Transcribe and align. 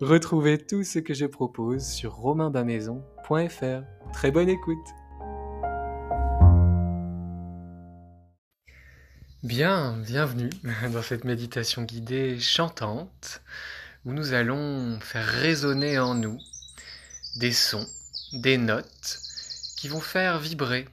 Retrouvez 0.00 0.58
tout 0.58 0.82
ce 0.82 0.98
que 0.98 1.14
je 1.14 1.24
propose 1.24 1.86
sur 1.86 2.14
romainbamaison.fr. 2.14 4.12
Très 4.12 4.32
bonne 4.32 4.48
écoute 4.48 4.86
Bien, 9.44 9.96
bienvenue 10.04 10.50
dans 10.92 11.00
cette 11.00 11.22
méditation 11.22 11.82
guidée 11.82 12.40
chantante 12.40 13.40
où 14.04 14.12
nous 14.12 14.32
allons 14.32 14.98
faire 14.98 15.26
résonner 15.26 16.00
en 16.00 16.14
nous 16.16 16.40
des 17.36 17.52
sons, 17.52 17.86
des 18.32 18.58
notes 18.58 19.20
qui 19.76 19.86
vont 19.86 20.00
faire 20.00 20.40
vibrer, 20.40 20.88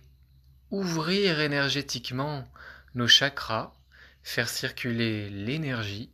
ouvrir 0.70 1.40
énergétiquement 1.40 2.48
nos 2.94 3.08
chakras, 3.08 3.74
faire 4.22 4.48
circuler 4.48 5.28
l'énergie 5.32 6.12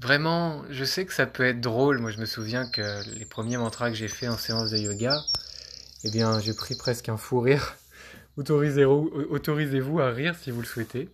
Vraiment, 0.00 0.62
je 0.70 0.84
sais 0.84 1.06
que 1.06 1.12
ça 1.12 1.26
peut 1.26 1.44
être 1.44 1.60
drôle. 1.60 1.98
Moi, 1.98 2.10
je 2.10 2.18
me 2.18 2.26
souviens 2.26 2.68
que 2.68 3.02
les 3.18 3.24
premiers 3.24 3.56
mantras 3.56 3.90
que 3.90 3.96
j'ai 3.96 4.08
fait 4.08 4.28
en 4.28 4.36
séance 4.36 4.70
de 4.70 4.78
yoga, 4.78 5.20
eh 6.04 6.10
bien, 6.10 6.38
j'ai 6.40 6.54
pris 6.54 6.76
presque 6.76 7.08
un 7.08 7.16
fou 7.16 7.40
rire. 7.40 7.76
Autorisez-vous 8.36 10.00
à 10.00 10.10
rire 10.10 10.36
si 10.40 10.52
vous 10.52 10.60
le 10.60 10.66
souhaitez. 10.66 11.08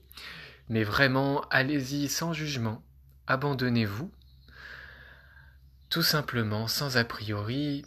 Mais 0.68 0.84
vraiment, 0.84 1.42
allez-y 1.50 2.08
sans 2.08 2.34
jugement. 2.34 2.82
Abandonnez-vous. 3.26 4.10
Tout 5.88 6.02
simplement, 6.02 6.68
sans 6.68 6.98
a 6.98 7.04
priori, 7.04 7.86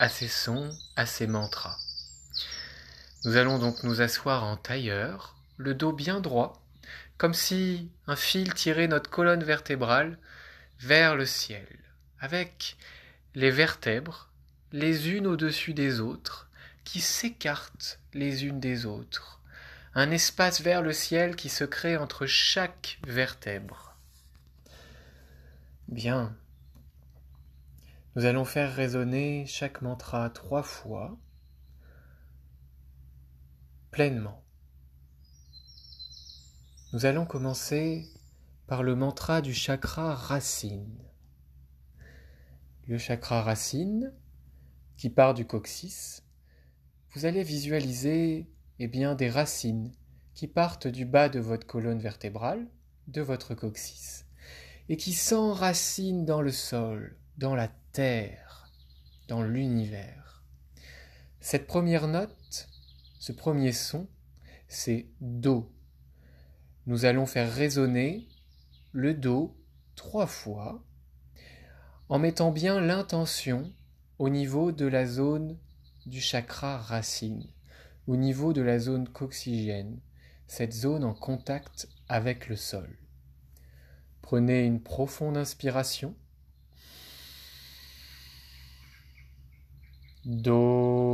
à 0.00 0.08
ces 0.08 0.28
sons, 0.28 0.70
à 0.96 1.06
ces 1.06 1.28
mantras. 1.28 1.76
Nous 3.24 3.36
allons 3.36 3.58
donc 3.58 3.82
nous 3.82 4.00
asseoir 4.00 4.44
en 4.44 4.56
tailleur, 4.56 5.36
le 5.56 5.74
dos 5.74 5.92
bien 5.92 6.20
droit, 6.20 6.65
comme 7.18 7.34
si 7.34 7.90
un 8.06 8.16
fil 8.16 8.52
tirait 8.54 8.88
notre 8.88 9.10
colonne 9.10 9.44
vertébrale 9.44 10.18
vers 10.80 11.16
le 11.16 11.26
ciel, 11.26 11.66
avec 12.20 12.76
les 13.34 13.50
vertèbres 13.50 14.30
les 14.72 15.10
unes 15.10 15.26
au-dessus 15.26 15.74
des 15.74 16.00
autres, 16.00 16.50
qui 16.84 17.00
s'écartent 17.00 18.00
les 18.14 18.44
unes 18.44 18.60
des 18.60 18.86
autres, 18.86 19.40
un 19.94 20.10
espace 20.10 20.60
vers 20.60 20.82
le 20.82 20.92
ciel 20.92 21.36
qui 21.36 21.48
se 21.48 21.64
crée 21.64 21.96
entre 21.96 22.26
chaque 22.26 22.98
vertèbre. 23.06 23.96
Bien. 25.88 26.36
Nous 28.14 28.24
allons 28.24 28.44
faire 28.44 28.74
résonner 28.74 29.46
chaque 29.46 29.82
mantra 29.82 30.30
trois 30.30 30.62
fois, 30.62 31.16
pleinement. 33.90 34.45
Nous 36.96 37.04
allons 37.04 37.26
commencer 37.26 38.08
par 38.66 38.82
le 38.82 38.94
mantra 38.94 39.42
du 39.42 39.52
chakra 39.52 40.14
racine. 40.14 40.96
Le 42.86 42.96
chakra 42.96 43.42
racine, 43.42 44.14
qui 44.96 45.10
part 45.10 45.34
du 45.34 45.46
coccyx, 45.46 46.22
vous 47.10 47.26
allez 47.26 47.42
visualiser 47.42 48.48
eh 48.78 48.88
bien, 48.88 49.14
des 49.14 49.28
racines 49.28 49.92
qui 50.32 50.48
partent 50.48 50.86
du 50.86 51.04
bas 51.04 51.28
de 51.28 51.38
votre 51.38 51.66
colonne 51.66 52.00
vertébrale, 52.00 52.66
de 53.08 53.20
votre 53.20 53.54
coccyx, 53.54 54.24
et 54.88 54.96
qui 54.96 55.12
s'enracinent 55.12 56.24
dans 56.24 56.40
le 56.40 56.50
sol, 56.50 57.18
dans 57.36 57.54
la 57.54 57.68
terre, 57.92 58.72
dans 59.28 59.42
l'univers. 59.42 60.46
Cette 61.40 61.66
première 61.66 62.08
note, 62.08 62.68
ce 63.18 63.32
premier 63.32 63.72
son, 63.72 64.08
c'est 64.66 65.08
Do 65.20 65.75
nous 66.86 67.04
allons 67.04 67.26
faire 67.26 67.52
résonner 67.52 68.28
le 68.92 69.14
Do 69.14 69.56
trois 69.96 70.26
fois 70.26 70.82
en 72.08 72.18
mettant 72.18 72.52
bien 72.52 72.80
l'intention 72.80 73.72
au 74.18 74.28
niveau 74.28 74.72
de 74.72 74.86
la 74.86 75.06
zone 75.06 75.58
du 76.06 76.20
chakra 76.20 76.78
racine, 76.78 77.44
au 78.06 78.16
niveau 78.16 78.52
de 78.52 78.62
la 78.62 78.78
zone 78.78 79.08
coccygienne, 79.08 79.98
cette 80.46 80.72
zone 80.72 81.04
en 81.04 81.14
contact 81.14 81.88
avec 82.08 82.48
le 82.48 82.56
sol. 82.56 82.96
Prenez 84.22 84.64
une 84.64 84.80
profonde 84.80 85.36
inspiration. 85.36 86.14
Do. 90.24 91.05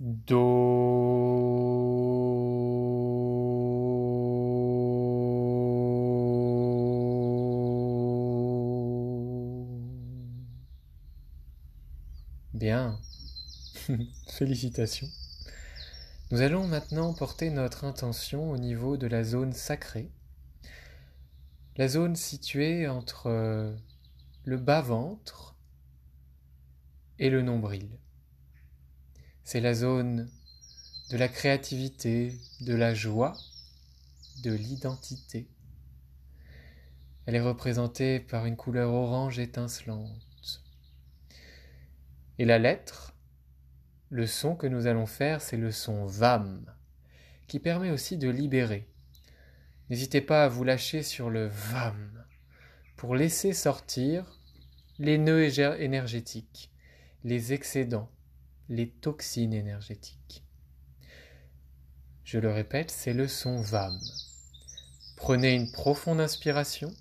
Do. 0.00 0.28
Bien. 12.54 13.00
Félicitations. 14.28 15.08
Nous 16.30 16.42
allons 16.42 16.68
maintenant 16.68 17.12
porter 17.12 17.50
notre 17.50 17.82
intention 17.82 18.52
au 18.52 18.56
niveau 18.56 18.96
de 18.96 19.08
la 19.08 19.24
zone 19.24 19.52
sacrée, 19.52 20.12
la 21.76 21.88
zone 21.88 22.14
située 22.14 22.86
entre 22.86 23.26
euh, 23.26 23.74
le 24.44 24.58
bas-ventre 24.58 25.56
et 27.18 27.30
le 27.30 27.42
nombril. 27.42 27.98
C'est 29.50 29.62
la 29.62 29.72
zone 29.72 30.30
de 31.08 31.16
la 31.16 31.26
créativité, 31.26 32.38
de 32.60 32.74
la 32.74 32.92
joie, 32.92 33.32
de 34.42 34.52
l'identité. 34.52 35.48
Elle 37.24 37.34
est 37.34 37.40
représentée 37.40 38.20
par 38.20 38.44
une 38.44 38.58
couleur 38.58 38.92
orange 38.92 39.38
étincelante. 39.38 40.62
Et 42.38 42.44
la 42.44 42.58
lettre 42.58 43.16
le 44.10 44.26
son 44.26 44.54
que 44.54 44.66
nous 44.66 44.86
allons 44.86 45.06
faire, 45.06 45.40
c'est 45.40 45.56
le 45.56 45.72
son 45.72 46.04
VAM, 46.04 46.70
qui 47.46 47.58
permet 47.58 47.90
aussi 47.90 48.18
de 48.18 48.28
libérer. 48.28 48.86
N'hésitez 49.88 50.20
pas 50.20 50.44
à 50.44 50.48
vous 50.48 50.64
lâcher 50.64 51.02
sur 51.02 51.30
le 51.30 51.46
VAM 51.46 52.22
pour 52.96 53.16
laisser 53.16 53.54
sortir 53.54 54.26
les 54.98 55.16
nœuds 55.16 55.58
énergétiques, 55.80 56.70
les 57.24 57.54
excédents, 57.54 58.10
les 58.68 58.88
toxines 58.88 59.52
énergétiques. 59.52 60.44
Je 62.24 62.38
le 62.38 62.52
répète, 62.52 62.90
c'est 62.90 63.14
le 63.14 63.26
son 63.26 63.60
VAM. 63.60 63.98
Prenez 65.16 65.54
une 65.54 65.72
profonde 65.72 66.20
inspiration. 66.20 66.92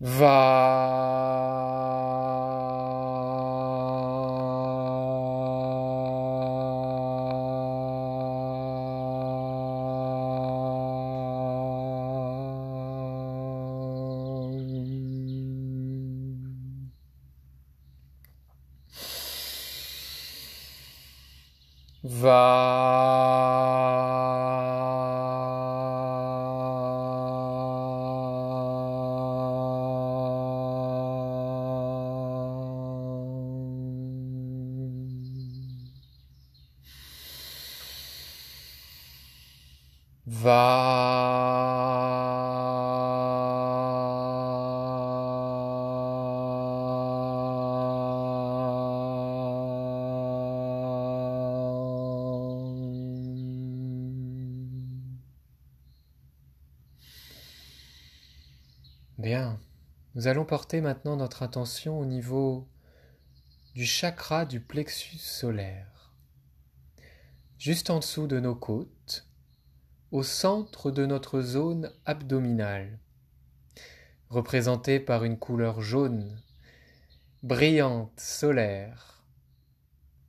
Va. 0.00 1.35
Bien, 22.08 22.46
nous 60.26 60.30
allons 60.30 60.44
porter 60.44 60.80
maintenant 60.80 61.14
notre 61.14 61.44
attention 61.44 62.00
au 62.00 62.04
niveau 62.04 62.66
du 63.76 63.86
chakra 63.86 64.44
du 64.44 64.58
plexus 64.58 65.18
solaire, 65.18 66.16
juste 67.60 67.90
en 67.90 68.00
dessous 68.00 68.26
de 68.26 68.40
nos 68.40 68.56
côtes, 68.56 69.28
au 70.10 70.24
centre 70.24 70.90
de 70.90 71.06
notre 71.06 71.42
zone 71.42 71.92
abdominale, 72.06 72.98
représentée 74.28 74.98
par 74.98 75.22
une 75.22 75.38
couleur 75.38 75.80
jaune, 75.80 76.36
brillante, 77.44 78.18
solaire, 78.18 79.22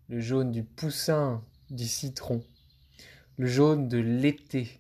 le 0.10 0.20
jaune 0.20 0.52
du 0.52 0.64
poussin, 0.64 1.44
du 1.72 1.88
citron, 1.88 2.44
le 3.38 3.48
jaune 3.48 3.88
de 3.88 3.98
l'été, 3.98 4.80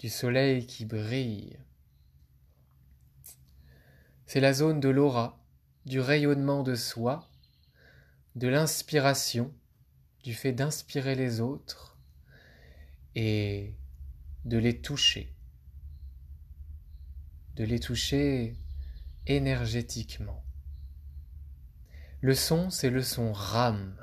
du 0.00 0.08
soleil 0.08 0.66
qui 0.66 0.86
brille. 0.86 1.56
C'est 4.26 4.40
la 4.40 4.52
zone 4.52 4.80
de 4.80 4.88
l'aura, 4.88 5.38
du 5.84 6.00
rayonnement 6.00 6.64
de 6.64 6.74
soi, 6.74 7.28
de 8.34 8.48
l'inspiration, 8.48 9.54
du 10.24 10.34
fait 10.34 10.52
d'inspirer 10.52 11.14
les 11.14 11.40
autres 11.40 11.96
et 13.14 13.72
de 14.44 14.58
les 14.58 14.80
toucher, 14.80 15.32
de 17.54 17.62
les 17.62 17.78
toucher 17.78 18.56
énergétiquement. 19.28 20.42
Le 22.20 22.34
son, 22.34 22.70
c'est 22.70 22.90
le 22.90 23.02
son 23.02 23.32
RAM. 23.32 23.96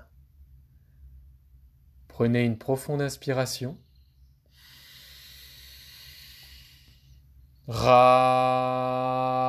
Prenez 2.08 2.44
une 2.44 2.58
profonde 2.58 3.02
inspiration. 3.02 3.78
Ra. 7.68 9.43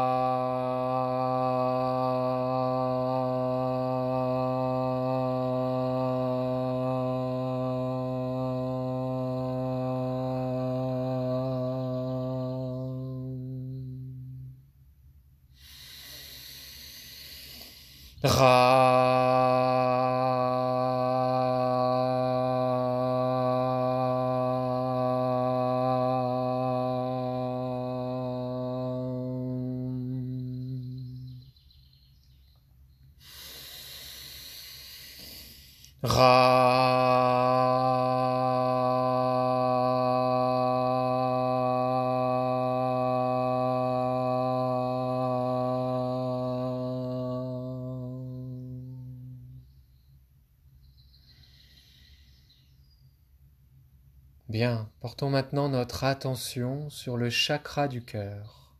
Bien, 54.49 54.91
portons 55.01 55.31
maintenant 55.31 55.71
notre 55.71 56.05
attention 56.05 56.91
sur 56.91 57.17
le 57.17 57.31
chakra 57.31 57.89
du 57.89 58.05
cœur, 58.05 58.75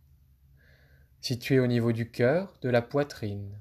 situé 1.23 1.59
au 1.59 1.67
niveau 1.67 1.93
du 1.93 2.11
cœur, 2.11 2.53
de 2.61 2.69
la 2.69 2.83
poitrine. 2.83 3.59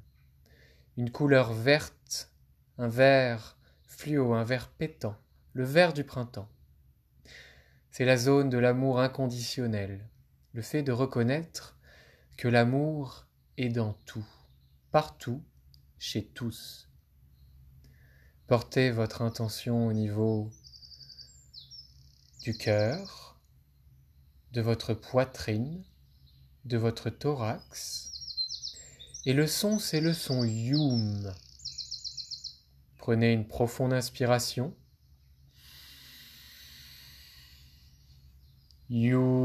Une 0.98 1.12
couleur 1.12 1.54
verte, 1.54 2.30
un 2.78 2.88
vert 2.88 3.53
fluo, 3.96 4.34
un 4.34 4.44
vert 4.44 4.70
pétant, 4.70 5.16
le 5.54 5.64
vert 5.64 5.94
du 5.94 6.04
printemps. 6.04 6.50
C'est 7.92 8.06
la 8.06 8.18
zone 8.18 8.50
de 8.50 8.58
l'amour 8.58 9.00
inconditionnel, 9.00 10.10
le 10.54 10.62
fait 10.62 10.82
de 10.82 10.92
reconnaître 10.92 11.78
que 12.38 12.48
l'amour 12.48 13.28
est 13.58 13.70
dans 13.70 13.94
tout, 14.06 14.26
partout, 14.92 15.44
chez 16.00 16.26
tous. 16.26 16.90
Portez 18.48 18.92
votre 18.92 19.22
intention 19.22 19.88
au 19.88 19.94
niveau 19.94 20.50
du 22.42 22.58
cœur, 22.58 23.40
de 24.52 24.62
votre 24.62 24.94
poitrine, 24.94 25.84
de 26.66 26.78
votre 26.78 27.10
thorax. 27.10 28.12
Et 29.26 29.34
le 29.34 29.48
son, 29.48 29.78
c'est 29.80 30.02
le 30.02 30.14
son 30.14 30.44
Yum. 30.44 31.32
Prenez 33.04 33.34
une 33.34 33.46
profonde 33.46 33.92
inspiration. 33.92 34.74
Yum. 38.90 39.43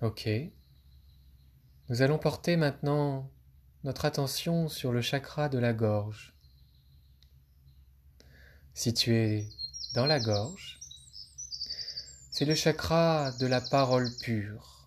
Ok. 0.00 0.28
Nous 1.88 2.02
allons 2.02 2.18
porter 2.18 2.56
maintenant 2.56 3.30
notre 3.84 4.04
attention 4.04 4.68
sur 4.68 4.92
le 4.92 5.00
chakra 5.02 5.48
de 5.48 5.58
la 5.58 5.72
gorge. 5.72 6.34
Situé 8.74 9.48
dans 9.94 10.06
la 10.06 10.18
gorge, 10.18 10.78
c'est 12.30 12.44
le 12.44 12.54
chakra 12.54 13.32
de 13.32 13.46
la 13.46 13.60
parole 13.60 14.08
pure, 14.20 14.77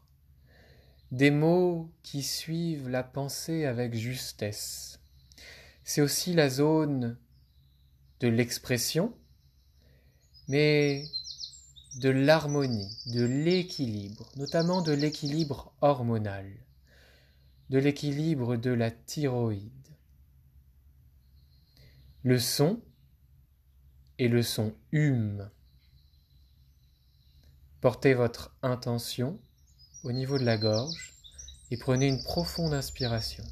des 1.12 1.32
mots 1.32 1.92
qui 2.04 2.24
suivent 2.24 2.90
la 2.90 3.04
pensée 3.04 3.66
avec 3.66 3.94
justesse. 3.94 5.00
C'est 5.84 6.02
aussi 6.02 6.34
la 6.34 6.50
zone 6.50 7.18
de 8.22 8.30
l'expression, 8.30 9.14
mais 10.48 11.04
de 11.96 12.10
l'harmonie, 12.10 12.98
de 13.08 13.26
l'équilibre, 13.26 14.32
notamment 14.38 14.82
de 14.82 14.94
l'équilibre 14.94 15.74
hormonal, 15.82 16.50
de 17.70 17.78
l'équilibre 17.78 18.56
de 18.56 18.72
la 18.72 18.90
thyroïde. 18.90 19.72
Le 22.24 22.40
son 22.40 22.82
est 24.18 24.28
le 24.28 24.44
son 24.44 24.74
hum. 24.94 25.50
Portez 27.82 28.14
votre 28.14 28.56
intention 28.62 29.40
au 30.04 30.12
niveau 30.12 30.38
de 30.38 30.44
la 30.44 30.58
gorge 30.58 31.14
et 31.70 31.78
prenez 31.78 32.08
une 32.08 32.24
profonde 32.24 32.74
inspiration. 32.74 33.44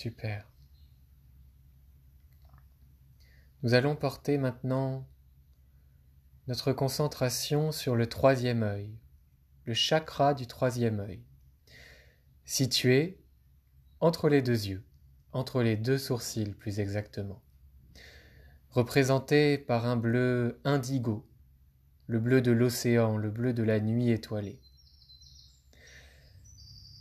Super. 0.00 0.48
Nous 3.62 3.74
allons 3.74 3.96
porter 3.96 4.38
maintenant 4.38 5.06
notre 6.48 6.72
concentration 6.72 7.70
sur 7.70 7.96
le 7.96 8.08
troisième 8.08 8.62
œil, 8.62 8.96
le 9.66 9.74
chakra 9.74 10.32
du 10.32 10.46
troisième 10.46 11.00
œil, 11.00 11.22
situé 12.46 13.20
entre 14.00 14.30
les 14.30 14.40
deux 14.40 14.68
yeux, 14.68 14.82
entre 15.32 15.62
les 15.62 15.76
deux 15.76 15.98
sourcils 15.98 16.54
plus 16.54 16.80
exactement, 16.80 17.42
représenté 18.70 19.58
par 19.58 19.84
un 19.84 19.96
bleu 19.96 20.62
indigo, 20.64 21.28
le 22.06 22.20
bleu 22.20 22.40
de 22.40 22.52
l'océan, 22.52 23.18
le 23.18 23.30
bleu 23.30 23.52
de 23.52 23.64
la 23.64 23.80
nuit 23.80 24.08
étoilée. 24.08 24.62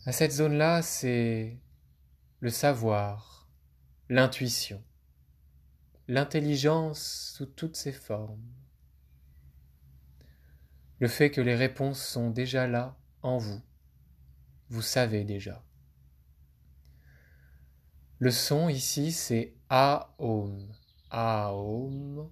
À 0.05 0.11
cette 0.11 0.33
zone-là, 0.33 0.81
c'est 0.81 1.61
le 2.41 2.49
savoir, 2.49 3.49
l'intuition, 4.07 4.81
l'intelligence 6.07 7.33
sous 7.35 7.45
toutes 7.45 7.75
ses 7.75 7.91
formes, 7.91 8.41
le 10.99 11.09
fait 11.09 11.31
que 11.31 11.41
les 11.41 11.55
réponses 11.55 12.01
sont 12.01 12.29
déjà 12.29 12.65
là 12.65 12.97
en 13.23 13.37
vous, 13.37 13.61
vous 14.69 14.81
savez 14.81 15.25
déjà. 15.25 15.65
Le 18.19 18.31
son 18.31 18.69
ici 18.69 19.11
c'est 19.11 19.53
Aum, 19.69 20.73
Aum, 21.11 22.31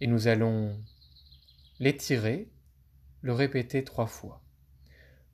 et 0.00 0.08
nous 0.08 0.26
allons 0.26 0.82
l'étirer, 1.78 2.50
le 3.20 3.32
répéter 3.32 3.84
trois 3.84 4.06
fois. 4.08 4.42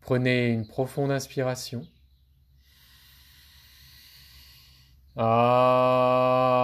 Prenez 0.00 0.49
une 0.49 0.66
profonde 0.66 1.11
inspiration. 1.11 1.87
Ah. 5.16 6.59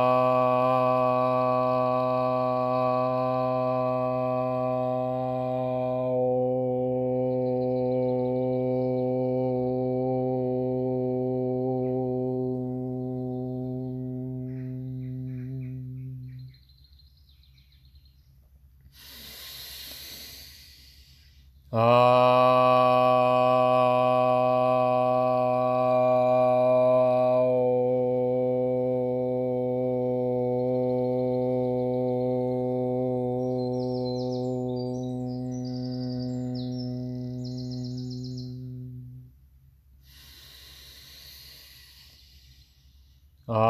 Portons 43.49 43.63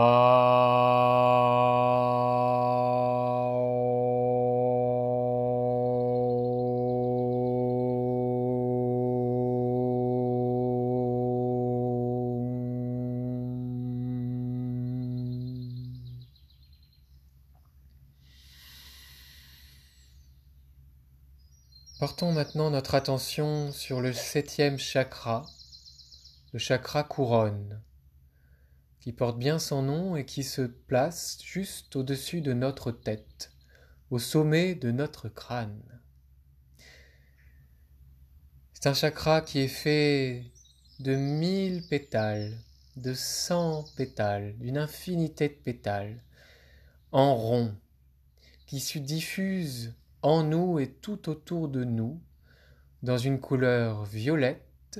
maintenant 22.32 22.70
notre 22.70 22.94
attention 22.94 23.72
sur 23.72 24.00
le 24.00 24.14
septième 24.14 24.78
chakra, 24.78 25.44
le 26.54 26.58
chakra 26.58 27.02
couronne, 27.02 27.82
qui 29.06 29.12
porte 29.12 29.38
bien 29.38 29.60
son 29.60 29.82
nom 29.82 30.16
et 30.16 30.24
qui 30.24 30.42
se 30.42 30.62
place 30.62 31.38
juste 31.40 31.94
au-dessus 31.94 32.40
de 32.40 32.52
notre 32.52 32.90
tête, 32.90 33.52
au 34.10 34.18
sommet 34.18 34.74
de 34.74 34.90
notre 34.90 35.28
crâne. 35.28 35.80
C'est 38.72 38.88
un 38.88 38.94
chakra 38.94 39.42
qui 39.42 39.60
est 39.60 39.68
fait 39.68 40.50
de 40.98 41.14
mille 41.14 41.86
pétales, 41.86 42.58
de 42.96 43.14
cent 43.14 43.84
pétales, 43.96 44.58
d'une 44.58 44.76
infinité 44.76 45.50
de 45.50 45.54
pétales, 45.54 46.20
en 47.12 47.36
rond, 47.36 47.76
qui 48.66 48.80
se 48.80 48.98
diffusent 48.98 49.94
en 50.22 50.42
nous 50.42 50.80
et 50.80 50.90
tout 50.90 51.28
autour 51.28 51.68
de 51.68 51.84
nous, 51.84 52.20
dans 53.04 53.18
une 53.18 53.38
couleur 53.38 54.04
violette, 54.04 54.98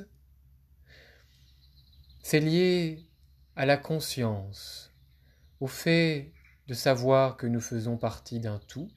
c'est 2.23 2.39
lié 2.39 3.06
à 3.57 3.65
la 3.65 3.79
conscience, 3.79 4.93
au 5.61 5.67
fait 5.67 6.33
de 6.69 6.75
savoir 6.75 7.39
que 7.39 7.47
nous 7.47 7.61
faisons 7.61 7.97
partie 7.97 8.39
d'un 8.39 8.59
tout, 8.59 8.91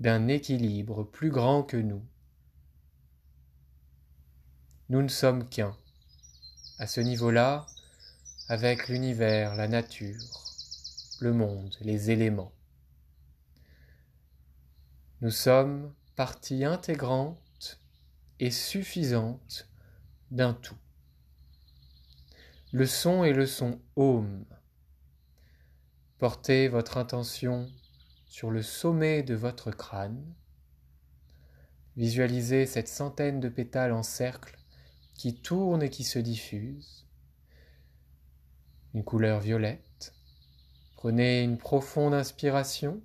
d'un 0.00 0.26
équilibre 0.26 1.04
plus 1.04 1.30
grand 1.30 1.62
que 1.62 1.76
nous. 1.76 2.02
Nous 4.88 5.02
ne 5.02 5.08
sommes 5.08 5.48
qu'un, 5.48 5.76
à 6.78 6.86
ce 6.86 7.02
niveau-là, 7.02 7.66
avec 8.48 8.88
l'univers, 8.88 9.54
la 9.54 9.68
nature, 9.68 10.44
le 11.20 11.34
monde, 11.34 11.76
les 11.82 12.10
éléments. 12.10 12.52
Nous 15.20 15.30
sommes 15.30 15.94
partie 16.16 16.64
intégrante 16.64 17.80
et 18.40 18.50
suffisante 18.50 19.68
d'un 20.30 20.54
tout. 20.54 20.81
Le 22.74 22.86
son 22.86 23.22
est 23.22 23.34
le 23.34 23.44
son 23.44 23.78
Om. 23.96 24.46
Portez 26.16 26.68
votre 26.68 26.96
intention 26.96 27.70
sur 28.24 28.50
le 28.50 28.62
sommet 28.62 29.22
de 29.22 29.34
votre 29.34 29.70
crâne. 29.70 30.24
Visualisez 31.98 32.64
cette 32.64 32.88
centaine 32.88 33.40
de 33.40 33.50
pétales 33.50 33.92
en 33.92 34.02
cercle 34.02 34.56
qui 35.14 35.34
tournent 35.34 35.82
et 35.82 35.90
qui 35.90 36.02
se 36.02 36.18
diffusent. 36.18 37.06
Une 38.94 39.04
couleur 39.04 39.40
violette. 39.40 40.14
Prenez 40.96 41.42
une 41.42 41.58
profonde 41.58 42.14
inspiration. 42.14 43.02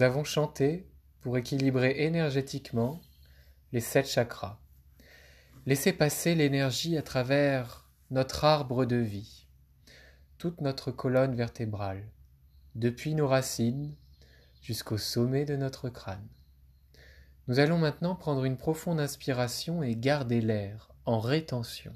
Nous 0.00 0.06
avons 0.06 0.24
chanté 0.24 0.88
pour 1.20 1.36
équilibrer 1.36 2.06
énergétiquement 2.06 3.02
les 3.70 3.80
sept 3.80 4.08
chakras. 4.08 4.58
Laissez 5.66 5.92
passer 5.92 6.34
l'énergie 6.34 6.96
à 6.96 7.02
travers 7.02 7.86
notre 8.10 8.46
arbre 8.46 8.86
de 8.86 8.96
vie, 8.96 9.46
toute 10.38 10.62
notre 10.62 10.90
colonne 10.90 11.34
vertébrale, 11.34 12.02
depuis 12.76 13.14
nos 13.14 13.28
racines 13.28 13.94
jusqu'au 14.62 14.96
sommet 14.96 15.44
de 15.44 15.56
notre 15.56 15.90
crâne. 15.90 16.26
Nous 17.46 17.58
allons 17.58 17.76
maintenant 17.76 18.14
prendre 18.14 18.46
une 18.46 18.56
profonde 18.56 19.00
inspiration 19.00 19.82
et 19.82 19.96
garder 19.96 20.40
l'air 20.40 20.94
en 21.04 21.20
rétention. 21.20 21.92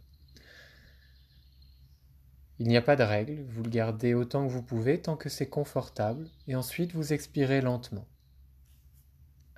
Il 2.64 2.68
n'y 2.68 2.78
a 2.78 2.83
pas 2.83 2.97
de 2.97 3.02
règle, 3.02 3.44
vous 3.50 3.62
le 3.62 3.68
gardez 3.68 4.14
autant 4.14 4.47
que 4.47 4.50
vous 4.50 4.62
pouvez, 4.62 4.99
tant 4.99 5.18
que 5.18 5.28
c'est 5.28 5.50
confortable, 5.50 6.30
et 6.49 6.56
ensuite 6.56 6.94
vous 6.94 7.12
expirez 7.12 7.61
lentement. 7.61 8.09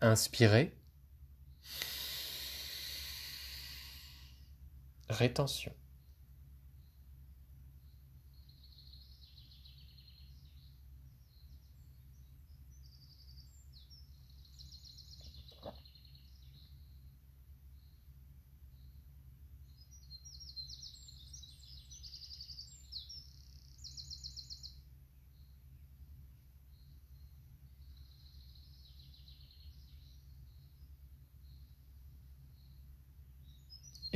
Inspirez. 0.00 0.74
Rétention. 5.08 5.72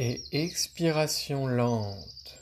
Et 0.01 0.25
expiration 0.33 1.47
lente. 1.47 2.39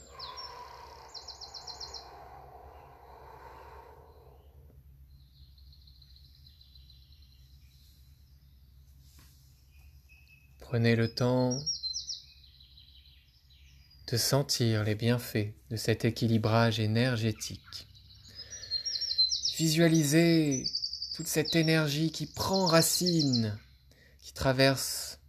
Prenez 10.61 10.95
le 10.95 11.13
temps 11.13 11.59
de 14.07 14.15
sentir 14.15 14.85
les 14.85 14.95
bienfaits 14.95 15.53
de 15.69 15.75
cet 15.75 16.05
équilibrage 16.05 16.79
énergétique. 16.79 17.89
Visualisez 19.57 20.63
toute 21.13 21.27
cette 21.27 21.57
énergie 21.57 22.13
qui 22.13 22.25
prend 22.25 22.67
racine, 22.67 23.59
qui 24.21 24.31
traverse 24.31 25.19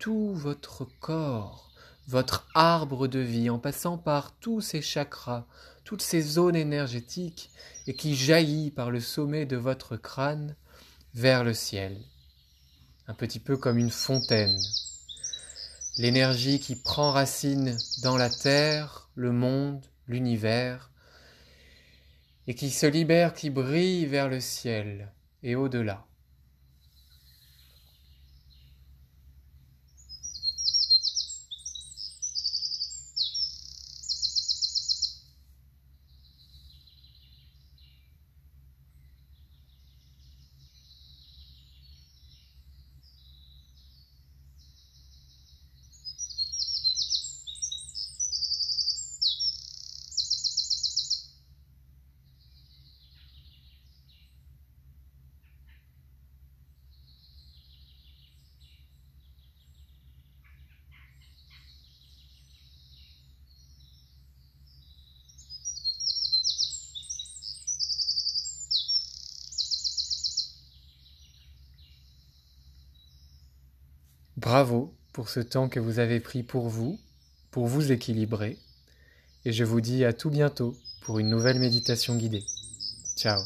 tout 0.00 0.34
votre 0.34 0.84
corps 0.98 1.66
votre 2.06 2.48
arbre 2.54 3.08
de 3.08 3.18
vie 3.18 3.50
en 3.50 3.58
passant 3.58 3.98
par 3.98 4.36
tous 4.38 4.60
ces 4.60 4.82
chakras, 4.82 5.46
toutes 5.84 6.02
ces 6.02 6.20
zones 6.20 6.56
énergétiques 6.56 7.50
et 7.86 7.94
qui 7.94 8.14
jaillit 8.14 8.70
par 8.70 8.90
le 8.90 9.00
sommet 9.00 9.46
de 9.46 9.56
votre 9.56 9.96
crâne 9.96 10.56
vers 11.14 11.44
le 11.44 11.54
ciel. 11.54 11.98
Un 13.08 13.14
petit 13.14 13.40
peu 13.40 13.56
comme 13.56 13.78
une 13.78 13.90
fontaine. 13.90 14.58
L'énergie 15.96 16.60
qui 16.60 16.76
prend 16.76 17.12
racine 17.12 17.76
dans 18.02 18.16
la 18.16 18.28
terre, 18.28 19.08
le 19.14 19.32
monde, 19.32 19.84
l'univers, 20.06 20.90
et 22.46 22.54
qui 22.54 22.70
se 22.70 22.86
libère, 22.86 23.34
qui 23.34 23.50
brille 23.50 24.06
vers 24.06 24.28
le 24.28 24.40
ciel 24.40 25.12
et 25.42 25.56
au-delà. 25.56 26.06
Bravo 74.46 74.94
pour 75.12 75.28
ce 75.28 75.40
temps 75.40 75.68
que 75.68 75.80
vous 75.80 75.98
avez 75.98 76.20
pris 76.20 76.44
pour 76.44 76.68
vous, 76.68 77.00
pour 77.50 77.66
vous 77.66 77.90
équilibrer, 77.90 78.56
et 79.44 79.50
je 79.50 79.64
vous 79.64 79.80
dis 79.80 80.04
à 80.04 80.12
tout 80.12 80.30
bientôt 80.30 80.76
pour 81.00 81.18
une 81.18 81.28
nouvelle 81.28 81.58
méditation 81.58 82.14
guidée. 82.14 82.44
Ciao 83.16 83.42